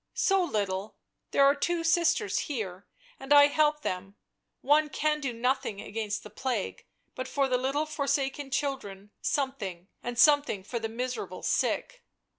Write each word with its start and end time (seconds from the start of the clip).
"So 0.15 0.43
little— 0.43 0.95
there 1.29 1.45
are 1.45 1.53
two 1.53 1.83
sisters 1.83 2.39
here, 2.49 2.87
and 3.19 3.31
I 3.31 3.45
help 3.45 3.81
them; 3.83 4.15
one 4.61 4.89
can 4.89 5.19
do 5.19 5.31
nothing 5.31 5.79
against 5.79 6.23
the 6.23 6.31
plague, 6.31 6.87
but 7.13 7.27
for 7.27 7.47
the 7.47 7.59
little 7.59 7.85
forsaken 7.85 8.49
children 8.49 9.11
something, 9.21 9.89
and 10.01 10.17
something 10.17 10.63
for 10.63 10.79
the 10.79 10.89
miserable 10.89 11.43
sick." 11.43 12.03